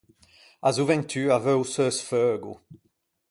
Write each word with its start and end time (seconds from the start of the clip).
A 0.67 0.69
zoventù 0.75 1.21
a 1.35 1.37
veu 1.45 1.59
o 1.63 1.69
seu 1.73 1.89
sfeugo. 1.97 2.53